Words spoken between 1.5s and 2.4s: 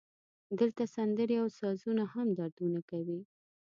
سازونه هم